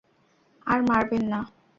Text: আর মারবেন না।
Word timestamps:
আর 0.67 0.79
মারবেন 0.89 1.23
না। 1.31 1.39